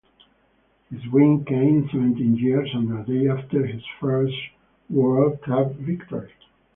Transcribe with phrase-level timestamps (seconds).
[0.89, 4.33] His win came seventeen years and a day after his first
[4.89, 6.31] World Cup victory.